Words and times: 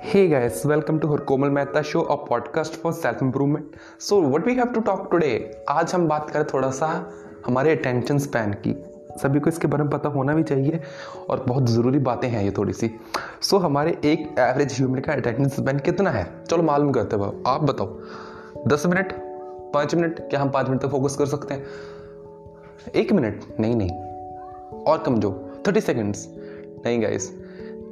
Hey 0.00 0.28
guys, 0.28 0.64
welcome 0.64 1.00
to 1.00 1.08
her 1.08 1.18
Komal 1.18 1.50
Mehta 1.50 1.82
show, 1.82 2.04
a 2.04 2.16
podcast 2.16 2.76
for 2.76 2.92
self 2.92 3.20
improvement. 3.20 3.74
So 3.98 4.20
what 4.20 4.46
we 4.46 4.54
have 4.54 4.72
to 4.72 4.80
talk 4.80 5.10
today? 5.10 5.40
आज 5.68 5.94
हम 5.94 6.06
बात 6.08 6.30
करें 6.30 6.44
थोड़ा 6.52 6.70
सा 6.70 6.88
हमारे 7.46 7.76
अटेंशन 7.76 8.18
स्पैन 8.18 8.52
की। 8.66 8.74
सभी 9.22 9.40
को 9.40 9.50
इसके 9.50 9.66
बारे 9.66 9.82
में 9.82 9.90
पता 9.92 10.08
होना 10.08 10.34
भी 10.34 10.42
चाहिए 10.42 10.80
और 11.30 11.44
बहुत 11.48 11.68
ज़रूरी 11.70 11.98
बातें 11.98 12.28
हैं 12.28 12.44
ये 12.44 12.50
थोड़ी 12.58 12.72
सी 12.72 12.90
सो 13.42 13.56
so, 13.56 13.62
हमारे 13.64 13.98
एक 14.04 14.38
एवरेज 14.38 14.76
ह्यूमन 14.76 14.98
का 14.98 15.12
अटेंशन 15.12 15.48
स्पैन 15.48 15.78
कितना 15.78 16.10
है? 16.10 16.26
चलो 16.50 16.62
मालूम 16.62 16.92
करते 16.92 17.16
हो 17.16 17.42
आप 17.46 17.62
बताओ। 17.62 18.66
दस 18.68 18.86
मिनट 18.86 19.12
पाँच 19.74 19.94
मिनट 19.94 20.20
क्या 20.20 20.40
हम 20.40 20.50
पाँच 20.50 20.68
मिनट 20.68 20.82
तक 20.82 20.88
फोकस 20.88 21.16
कर 21.16 21.26
सकते 21.26 21.54
हैं? 21.54 21.66
एक 22.94 23.12
मिनट 23.12 23.44
नहीं 23.60 23.76
नहीं। 23.76 23.90
और 24.84 25.02
कम 25.06 25.20
जो 25.20 25.32
थर्टी 25.68 25.80
सेकेंड्स 25.80 26.28
नहीं 26.86 27.02
गाइस 27.02 27.32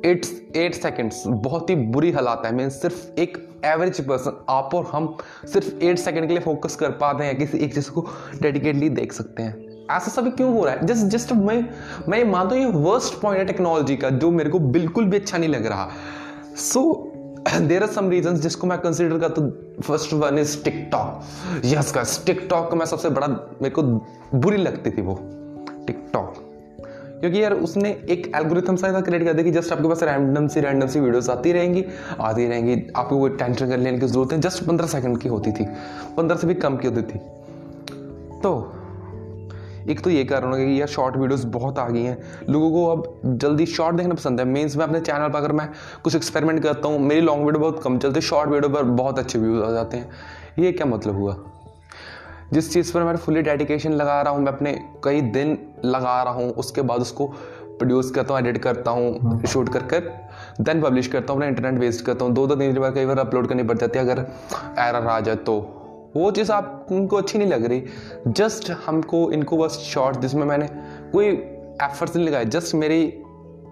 इट्स 0.04 0.32
एट 0.56 0.74
सेकेंड्स 0.74 1.22
बहुत 1.26 1.70
ही 1.70 1.74
बुरी 1.74 2.10
हालात 2.10 2.42
है। 2.46 2.54
मैं 2.54 2.68
सिर्फ़ 2.70 3.20
एक 3.20 3.38
एवरेज 3.64 4.00
पर्सन 4.00 4.44
आप 4.48 4.74
और 4.74 4.84
हम 4.86 5.16
सिर्फ़ 5.52 5.84
एट 5.84 5.98
सेकेंड 5.98 6.26
के 6.26 6.32
लिए 6.32 6.42
फोकस 6.42 6.76
कर 6.76 6.90
पाते 6.90 7.24
हैं, 7.24 7.36
किसी 7.38 7.58
एक 7.58 7.74
चीज़ 7.74 7.90
को 7.90 8.06
डेडिकेटली 8.42 8.88
देख 8.90 9.12
सकते 9.12 9.42
हैं। 9.42 9.64
ऐसा 9.90 10.10
सभी 10.10 10.30
क्यों 10.30 10.52
हो 10.52 10.64
रहा 10.64 10.74
है? 10.74 10.86
जस्ट 10.86 11.06
जस्ट 11.06 11.32
मैं 11.32 11.64
मैं 12.08 12.22
मानता 12.24 12.54
हूँ 12.54 12.62
ये 12.62 12.70
वर्स्ट 12.70 13.20
पॉइंट 13.20 13.38
है 13.38 13.46
टेक्नोलॉजी 13.46 13.96
का, 13.96 14.10
जो 14.10 14.30
मेरे 14.30 14.50
को 14.50 14.58
बिल्कुल 14.58 15.04
भी 15.04 15.16
अच्छा 15.16 15.38
नहीं 15.38 15.50
लग 15.50 15.66
रहा। 15.66 15.90
सो 16.56 17.12
देर 17.60 17.82
आर 17.82 17.88
सम 17.88 18.08
रीजन 18.10 18.34
जिसको 18.36 18.66
मैं 18.66 18.78
कंसिडर 18.78 19.18
करता 19.18 19.42
हूँ। 19.42 19.82
First 19.82 20.12
one 20.14 20.38
is 20.38 20.62
TikTok 20.64 21.64
yes 21.64 21.92
का 21.92 22.02
टिकटॉक 22.26 22.70
का 22.70 22.76
मैं 22.76 22.86
सबसे 22.86 23.10
बड़ा, 23.10 23.26
मेरे 23.26 23.70
को 23.70 23.82
बुरी 24.34 24.56
लगती 24.56 24.90
थी 24.90 25.02
वो। 25.02 25.18
टिकटॉक 25.86 26.42
क्योंकि 27.16 27.42
यार 27.42 27.52
उसने 27.54 27.90
एक 28.10 28.30
एल्गोरिथम 28.36 28.76
सा 28.76 29.00
क्रिएट 29.00 29.24
कर 29.24 29.32
दिया 29.32 29.44
कि 29.44 29.50
जस्ट 29.52 29.72
आपके 29.72 29.88
पास 29.88 30.02
रैंडम 30.02 30.46
सी 30.48 30.60
रैंडम 30.60 30.86
सी 30.86 31.00
वीडियोस 31.00 31.30
आती 31.30 31.52
रहेंगी 31.52 31.84
आती 32.20 32.46
रहेंगी, 32.46 32.76
आपको 32.96 33.18
कोई 33.18 33.30
टेंशन 33.32 33.68
कर 33.68 33.78
लेने 33.78 33.98
की 33.98 34.06
ज़रूरत 34.06 34.32
है 34.32 34.40
जस्ट 34.40 34.64
पंद्रह 34.64 34.86
सेकंड 34.88 35.18
की 35.18 35.28
होती 35.28 35.52
थी, 35.52 35.64
पंद्रह 36.16 36.36
से 36.36 36.46
भी 36.46 36.54
कम 36.56 36.76
की 36.76 36.88
होती 36.88 37.02
थी। 37.04 37.18
तो 38.40 38.72
एक 39.90 40.00
तो 40.00 40.10
ये 40.10 40.24
कारण 40.24 40.54
है 40.54 40.64
कि 40.66 40.80
यार 40.80 40.88
शॉर्ट 40.88 41.16
वीडियोस 41.16 41.44
बहुत 41.46 41.78
आ 41.78 41.88
गई 41.88 42.02
हैं, 42.02 42.18
लोगों 42.50 42.70
को 42.70 42.86
अब 42.86 43.38
जल्दी 43.38 43.66
शॉर्ट 43.66 43.96
देखना 43.96 44.14
पसंद 44.14 44.40
है। 44.40 44.46
मीन्स 44.46 44.76
में 44.76 44.84
अपने 44.84 45.00
चैनल 45.00 45.28
पर 45.28 45.38
अगर 45.38 45.52
मैं 45.52 45.68
कुछ 46.04 46.16
एक्सपेरिमेंट 46.16 46.62
करता 46.62 46.88
हूँ, 46.88 46.98
मेरी 47.00 47.20
लॉन्ग 47.20 47.46
वीडियो 47.46 47.60
बहुत 47.60 47.82
कम 47.82 47.98
चलती 47.98 48.14
है 48.14 48.26
शॉर्ट 48.26 48.50
वीडियो 48.50 48.72
पर 48.72 48.82
बहुत 48.82 49.18
अच्छे 49.18 49.38
व्यूज़ 49.38 49.62
आ 49.62 49.70
जाते 49.72 49.96
हैं। 49.96 50.10
ये 50.58 50.72
क्या 50.72 50.86
मतलब 50.86 51.14
हुआ? 51.14 51.36
जिस 52.52 52.72
चीज़ 52.72 52.92
पर 52.94 53.02
मैं 53.02 53.16
फुली 53.16 53.42
डेडिकेशन 53.42 53.92
लगा 53.92 54.20
रहा 54.22 54.32
हूँ 54.32 54.42
मैं 54.42 54.52
अपने 54.52 54.72
कई 55.04 55.20
दिन 55.30 55.58
लगा 55.84 56.22
रहा 56.22 56.32
हूँ 56.32 56.50
उसके 56.54 56.82
बाद 56.82 57.00
उसको 57.00 57.26
प्रोड्यूस 57.78 58.10
करता 58.10 58.34
हूँ 58.34 58.40
एडिट 58.40 58.58
करता 58.62 58.90
हूँ 58.90 59.46
शूट 59.46 59.68
कर 59.68 59.82
कर 59.84 60.12
देन 60.60 60.80
पब्लिश 60.82 61.06
करता 61.06 61.32
हूँ 61.32 61.40
अपना 61.40 61.48
इंटरनेट 61.48 61.80
वेस्ट 61.80 62.04
करता 62.04 62.24
हूँ। 62.24 62.32
दो 62.34 62.46
दो 62.46 62.56
तीन 62.56 62.78
बार 62.80 62.92
कई 62.92 63.06
बार 63.06 63.18
अपलोड 63.18 63.48
करनी 63.48 63.62
पड़ 63.62 63.76
जाती 63.78 63.98
है 63.98 64.04
अगर 64.04 64.20
एरर 64.80 65.06
आ 65.06 65.18
जाए 65.20 65.36
तो। 65.46 65.58
वो 66.16 66.30
चीज़ 66.30 66.52
आपको 66.52 67.16
अच्छी 67.16 67.38
नहीं 67.38 67.48
लग 67.48 67.64
रही। 67.64 67.82
जस्ट 68.28 68.70
हमको 68.86 69.30
इनको 69.32 69.56
बस 69.56 69.78
शॉर्ट 69.84 70.18
जिसमें 70.18 70.44
मैंने 70.46 70.68
कोई 71.12 71.26
एफर्ट्स 71.26 72.16
नहीं 72.16 72.26
लगाए। 72.26 72.44
जस्ट 72.46 72.74
मेरी 72.74 73.02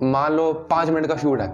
मान 0.02 0.32
लो 0.32 0.52
पाँच 0.70 0.90
मिनट 0.90 1.06
का 1.06 1.16
शूट 1.16 1.40
है 1.40 1.48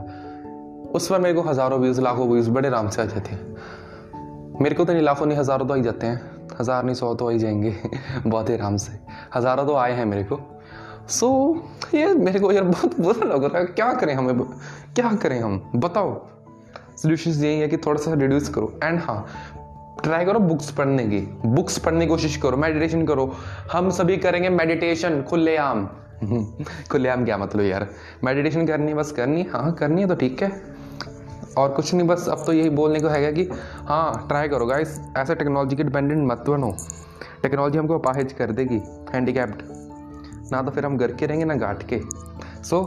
उस 0.91 1.09
पर 1.09 1.21
मेरे 1.21 1.35
को 1.35 1.43
हज़ारों 1.43 1.79
व्यूज़ 1.81 2.01
लाखों 2.01 2.29
व्यूज़ 2.29 2.51
बड़े 2.51 2.69
आराम 2.69 2.89
से 2.89 3.03
आ 3.03 3.05
जाते 3.05 3.31
हैं। 3.31 4.61
मेरे 4.61 4.75
को 4.75 4.85
तो 4.85 4.93
नहीं 4.93 5.03
लाखों 5.03 5.27
नहीं 5.27 5.39
हज़ारों 5.39 5.67
तो 5.67 5.75
आ 5.75 5.77
जाते 5.79 6.07
हैं। 6.07 6.30
हज़ार 6.61 6.85
नहीं 6.85 6.95
सौ 6.95 7.15
तो 7.15 7.29
आ 7.29 7.31
ही 7.31 7.39
जाएँगे। 7.39 7.75
बहुत 8.27 8.49
ही 8.49 8.55
आराम 8.55 8.77
से। 8.77 8.93
हज़ारों 9.35 9.67
तो 9.67 9.75
आए 9.75 9.93
हैं 9.93 10.05
मेरे 10.05 10.25
को। 10.25 10.41
सो 11.09 11.29
so, 11.85 11.95
ये 11.95 12.15
मेरे 12.15 12.41
को 12.41 12.53
यार 12.53 12.65
बहुत 12.65 13.01
बुरा 13.01 13.27
लग 13.27 13.45
रहा 13.45 13.59
है। 13.59 13.65
क्या 13.65 13.93
करें 13.93 14.15
हमें 14.15 14.41
क्या 14.95 15.13
करें 15.13 15.41
हम? 15.41 15.71
बताओ। 15.77 16.27
सोल्यूशन 16.97 17.31
यही 17.31 17.61
है 17.61 17.69
कि 17.69 17.77
थोड़ा 17.77 18.01
सा 18.03 18.15
रिड्यूस 18.15 18.49
करो। 18.49 18.79
एंड 18.85 19.01
हाँ 19.01 19.27
ट्राई 20.05 20.25
करो 20.25 20.39
बुक्स 20.41 20.71
पढ़ने 20.71 21.05
की। 21.05 21.21
बुक्स 21.47 21.79
पढ़ने 21.79 22.01
की 22.01 22.07
कोशिश 22.07 22.37
करो 22.37 22.57
मेडिटेशन 22.57 23.07
करो। 23.07 23.35
हम 23.73 23.91
सभी 23.91 24.17
करेंगे 24.17 24.49
मेडिटेशन 24.49 25.23
खुलेआम। 25.23 25.89
खुलेआम 26.91 27.25
क्या 27.25 27.39
मतलब 27.39 27.65
यार? 27.65 27.87
मेडिटेशन 28.25 28.67
करनी 28.67 28.87
है 28.87 28.95
बस 28.95 29.13
करनी 29.13 29.43
हाँ 29.43 29.73
करनी 29.73 30.03
है 30.03 30.09
तो 30.09 30.15
ठीक 30.15 30.43
है। 30.43 30.70
और 31.59 31.73
कुछ 31.73 31.93
नहीं, 31.95 32.07
बस 32.09 32.29
अब 32.29 32.45
तो 32.47 32.53
यही 32.53 32.71
बोलने 32.71 33.01
को 33.01 33.09
है 33.09 33.33
कि 33.33 33.49
हाँ 33.87 34.27
ट्राई 34.29 34.49
करो 34.49 34.67
गाइस 34.67 34.99
ऐसा 35.17 35.35
टेक्नोलॉजी 35.35 35.77
के 35.77 35.83
डिपेंडेंट 35.83 36.27
मत 36.31 36.45
बनो। 36.49 36.75
टेक्नोलॉजी 37.43 37.79
हमको 37.79 37.99
अपाहिज 37.99 38.33
कर 38.33 38.53
देगी 38.53 38.81
हैंडीकैप्ड 39.15 39.63
ना 40.53 40.63
तो 40.63 40.71
फिर 40.71 40.87
हम 40.87 40.97
घर 40.99 41.13
के 41.13 41.27
रहेंगे, 41.27 41.45
ना 41.45 41.55
घाट 41.55 41.83
के। 41.89 42.01
सो 42.65 42.83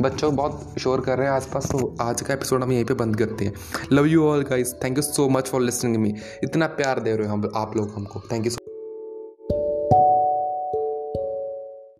बच्चों, 0.00 0.34
बहुत 0.36 0.74
शोर 0.78 1.00
कर 1.00 1.18
रहे 1.18 1.26
हैं 1.26 1.34
आसपास 1.34 1.70
तो 1.70 1.94
आज 2.00 2.20
का 2.20 2.34
एपिसोड 2.34 2.62
हम 2.62 2.72
यहीं 2.72 2.84
पे 2.84 2.94
बंद 2.94 3.16
करते 3.16 3.44
हैं। 3.44 3.52
Love 3.92 4.06
you 4.06 4.26
all 4.26 4.42
guys 4.42 4.74
thank 4.84 4.96
you 4.96 5.02
so 5.02 5.28
much 5.28 5.48
for 5.48 5.60
listening 5.60 5.96
me 5.96 6.14
इतना 6.44 6.66
प्यार 6.66 7.00
दे 7.00 7.16
रहे 7.16 7.28
हो 7.28 7.32
हम, 7.32 7.50
आप 7.56 7.76
लोग 7.76 7.94
हमको। 7.96 8.22
Thank 8.32 8.46
you 8.46 8.50